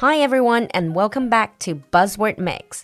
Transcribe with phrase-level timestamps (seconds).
[0.00, 2.82] Hi everyone and welcome back to Buzzword Mix。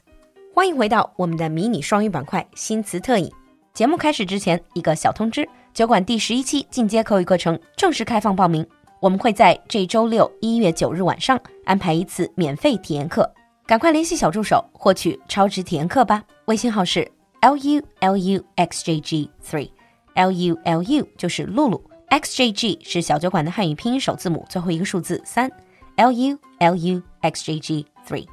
[0.53, 3.31] 欢迎回到我们的迷你双语板块新词特饮。
[3.73, 8.67] 节目开始之前，一个小通知：酒馆第十一期进阶口语课程正式开放报名。
[8.99, 13.33] 我们会在这周六一月九日晚上安排一次免费体验课，
[13.65, 16.21] 赶快联系小助手获取超值体验课吧。
[16.47, 17.09] 微信号是
[17.43, 25.49] l u l u x j g three，l u l u 就是露露，x j g 是小酒馆的汉语拼音首字母最后一个数字三。
[25.98, 28.28] L U L U X J G 3.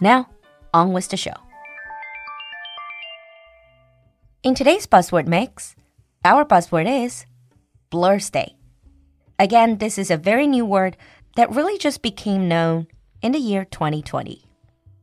[0.00, 0.26] Now,
[0.72, 1.34] on with the show.
[4.42, 5.74] In today's buzzword mix,
[6.24, 7.26] our buzzword is
[7.90, 8.30] Blur's
[9.38, 10.96] Again, this is a very new word
[11.36, 12.86] that really just became known
[13.22, 14.42] in the year 2020.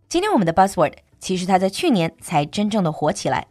[0.07, 3.47] 今天我们的 buzzword 其实它在去年才真正的火起来。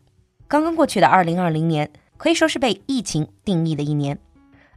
[0.46, 4.18] 刚刚过去的2020年可以说是被疫情定义的一年。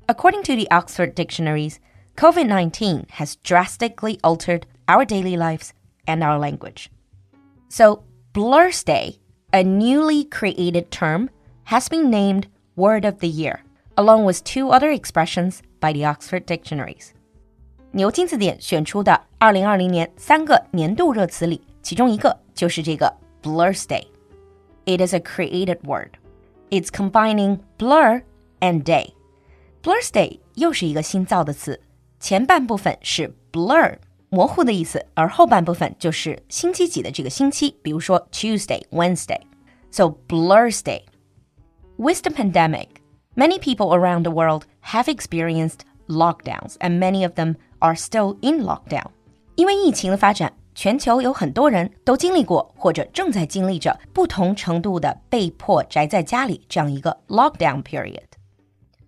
[0.08, 1.76] According to the Oxford Dictionaries,
[2.17, 5.73] COVID 19 has drastically altered our daily lives
[6.07, 6.91] and our language.
[7.69, 8.05] So,
[8.35, 9.19] Blursday,
[9.53, 11.31] a newly created term,
[11.65, 13.61] has been named Word of the Year,
[13.97, 17.13] along with two other expressions by the Oxford Dictionaries.
[17.93, 24.05] 牛津字典选出的2020年三个年度热词里，其中一个就是这个 Blursday。
[24.85, 26.13] It is a created word.
[26.71, 28.23] It's combining blur
[28.61, 29.13] and day.
[29.83, 31.81] Blursday 又是一个新造的词。
[32.22, 33.98] 前半部分是 blur
[34.30, 39.40] 模糊的意思，而后半部分就是星期几的这个星期，比如说 Tuesday, Wednesday.
[39.92, 41.04] So blur's day.
[41.98, 42.88] With the pandemic,
[43.36, 48.64] many people around the world have experienced lockdowns, and many of them are still in
[48.64, 49.08] lockdown.
[49.56, 58.26] 因为疫情的发展，全球有很多人都经历过或者正在经历着不同程度的被迫宅在家里这样一个 lockdown period.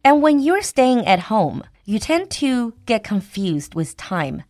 [0.05, 4.42] and when you're staying at home, you tend to get confused with time.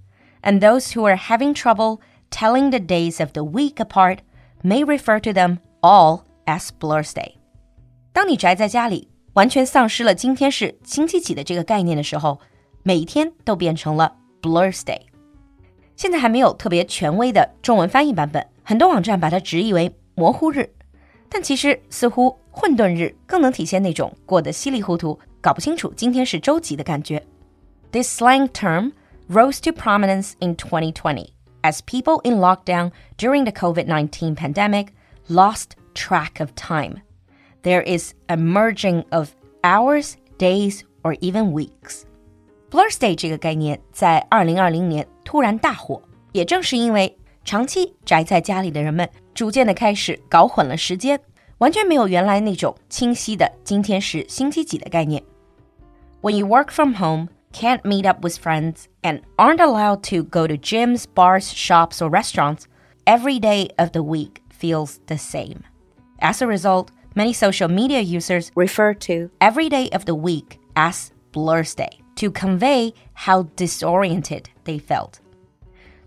[0.42, 4.19] And those who are having trouble telling the days of the week apart
[4.62, 7.36] may refer to them all as Blursday.
[8.12, 12.39] 当你宅在家里，完全丧失了今天是星期几的这个概念的时候，
[12.83, 15.00] 每一天都变成了 Blur's Thursday。
[15.96, 20.68] 现在还没有特别权威的中文翻译版本，很多网站把它直译为模糊日。
[21.34, 27.20] 但其实似乎混沌日更能体现那种过得稀里糊涂、搞不清楚今天是周几的感觉。
[27.90, 28.92] This slang term
[29.28, 31.30] rose to prominence in 2020
[31.62, 34.90] as people in lockdown during the COVID 19 pandemic
[35.28, 36.98] lost track of time.
[37.64, 39.30] There is a merging of
[39.64, 42.02] hours, days, or even weeks.
[42.70, 46.00] Blursday 这个概念在2020年突然大火，
[46.30, 51.20] 也正是因为长期宅在家里的人们逐渐的开始搞混了时间，
[51.58, 55.22] 完全没有原来那种清晰的今天是星期几的概念。
[56.22, 60.55] When you work from home, can't meet up with friends, and aren't allowed to go to
[60.55, 62.62] gyms, bars, shops, or restaurants,
[63.05, 65.58] every day of the week feels the same.
[66.20, 71.12] As a result, many social media users refer to every day of the week as
[71.32, 75.20] Blursday to convey how disoriented they felt.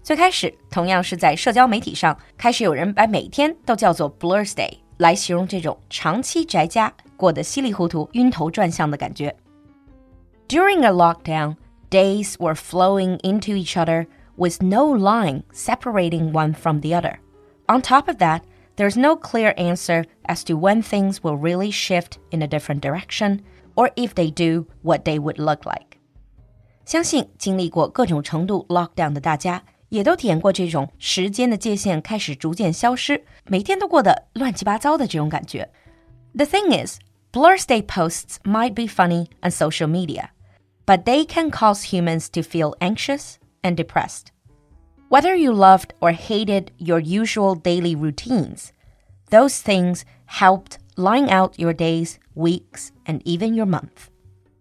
[0.07, 9.35] 最开始，同样是在社交媒体上，开始有人把每天都叫做 Blursday 来形容这种长期宅家过得稀里糊涂、晕头转向的感觉。
[10.47, 11.57] During a lockdown,
[11.90, 14.07] days were flowing into each other
[14.38, 17.16] with no line separating one from the other.
[17.66, 18.44] On top of that,
[18.78, 23.40] there's no clear answer as to when things will really shift in a different direction,
[23.75, 25.97] or if they do, what they would look like.
[26.85, 29.62] 相信经历过各种程度 lockdown 的大家。
[29.89, 35.69] 也都体验过这种时间的界限开始逐渐消失，每天都过得乱七八糟的这种感觉。
[36.35, 36.99] The thing is,
[37.31, 40.29] Blursday posts might be funny on social media,
[40.85, 44.27] but they can cause humans to feel anxious and depressed.
[45.09, 48.71] Whether you loved or hated your usual daily routines,
[49.29, 54.09] those things helped line out your days, weeks, and even your month.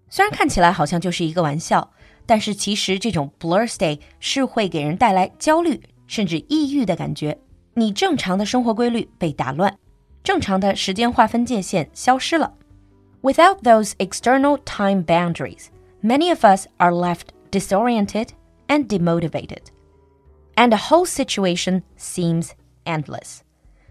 [0.08, 1.91] 虽然看起来好像就是一个玩笑，
[2.26, 7.38] 但是其实这种 Blursday 是会给人带来焦虑甚至抑郁的感觉。
[7.75, 9.76] 你正常的生活规律被打乱，
[10.25, 12.55] 正常的时间划分界限消失了。
[13.23, 15.67] Without those external time boundaries,
[16.02, 18.29] many of us are left disoriented
[18.69, 19.67] and demotivated,
[20.55, 22.50] and the whole situation seems
[22.84, 23.38] endless.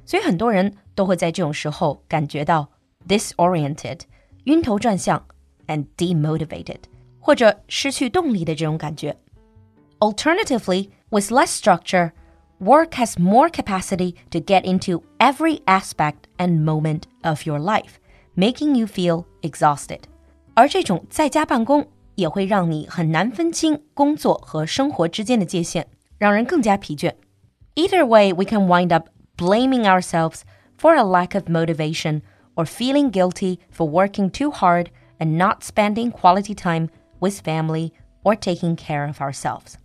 [0.06, 2.70] 所以很多人都会在这种时候感觉到
[3.08, 4.02] disoriented，
[4.46, 5.26] 晕头转向
[5.68, 6.80] ，and demotivated。
[7.25, 9.17] 或者失去动力的这种感觉.
[9.99, 12.13] Alternatively, with less structure,
[12.59, 17.97] work has more capacity to get into every aspect and moment of your life,
[18.35, 20.01] making you feel exhausted.
[20.55, 25.87] 而这种在家办公也会让你很难分清工作和生活之间的界限，
[26.19, 27.13] 让 让人更加疲倦。
[27.75, 30.43] Either way, we can wind up blaming ourselves
[30.79, 32.21] for a lack of motivation
[32.55, 34.87] or feeling guilty for working too hard
[35.19, 36.89] and not spending quality time
[37.26, 37.92] with family
[38.24, 39.76] or taking care of ourselves.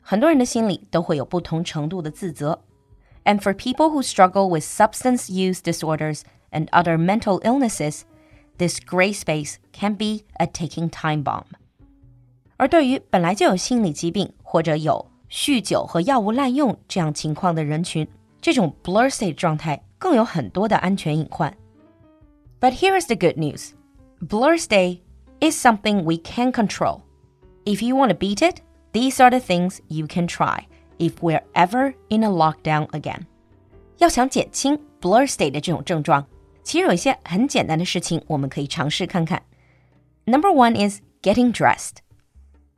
[0.00, 2.64] 很多人的心里都会有不同程度的自责。
[3.24, 8.02] And for people who struggle with substance use disorders and other mental illnesses,
[8.56, 11.44] this gray space can be a ticking time bomb.
[12.56, 18.08] 而对于本来就有心理疾病或者有酗酒和药物滥用这样情况的人群，
[18.40, 21.54] 这种 Blursday 状态更有很多的安全隐患。
[22.60, 23.72] But here is the good news:
[24.26, 25.00] Blursday
[25.39, 27.01] is something we can control.
[27.65, 28.61] If you want to beat it,
[28.93, 30.65] these are the things you can try
[30.99, 33.21] if we're ever in a lockdown again.
[33.97, 36.25] 要想减轻 blur state 的这种症状，
[36.63, 39.41] 其实有一些很简单的事情我们可以尝试看看。
[40.25, 41.97] Number one is getting dressed.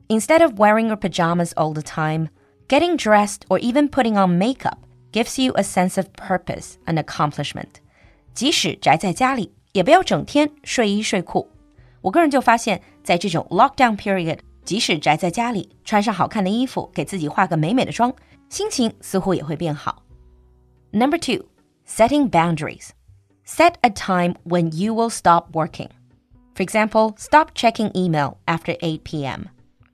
[0.08, 2.28] Instead of wearing your pajamas all the time,
[2.68, 4.78] getting dressed or even putting on makeup
[5.12, 7.80] gives you a sense of purpose and accomplishment.
[8.34, 11.48] 即使宅在家里，也不要整天睡衣睡裤。
[12.00, 18.14] 我个人就发现，在这种 lockdown period，即使宅在家里，穿上好看的衣服，给自己化个美美的妆，
[18.48, 20.02] 心情似乎也会变好。
[20.92, 21.46] Number two,
[21.86, 22.90] setting boundaries.
[23.44, 25.88] Set a time when you will stop working.
[26.54, 29.46] For example, stop checking email after 8 p.m.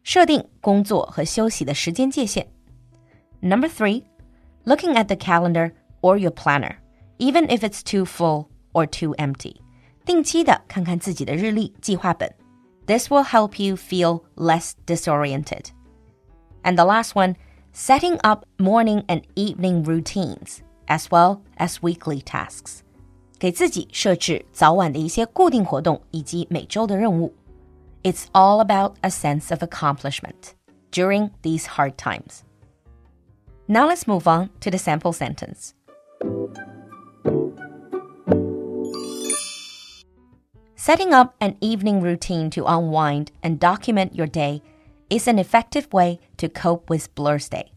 [0.02, 2.46] 设定工作和休息的时间界限。
[3.40, 4.04] Number three,
[4.64, 6.76] looking at the calendar or your planner,
[7.18, 9.56] even if it's too full or too empty.
[10.06, 12.42] 定期的看看自己的日历计划本。
[12.86, 15.70] this will help you feel less disoriented.
[16.64, 17.36] And the last one,
[17.72, 22.82] setting up morning and evening routines as well as weekly tasks.
[23.38, 27.34] 给自己设置早晚的一些固定活动以及每周的任务。
[28.02, 30.54] It's all about a sense of accomplishment
[30.92, 32.42] during these hard times.
[33.66, 35.70] Now let's move on to the sample sentence.
[40.87, 44.61] Setting up an evening routine to unwind and document your day
[45.09, 47.73] is an effective way to cope with Blursday.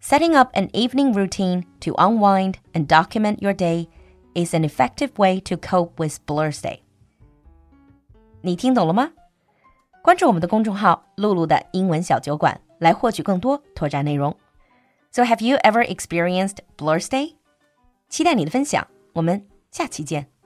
[0.00, 3.88] Setting up an evening routine to unwind and document your day
[4.34, 6.80] is an effective way to cope with Blursday.
[8.42, 9.12] 你听懂了吗？
[10.02, 14.36] 关注我们的公众号“露露的英文小酒馆”来获取更多拓展内容。
[15.10, 17.36] So have you ever experienced Blursday?
[18.10, 20.37] 期待你的分享，我们下期见。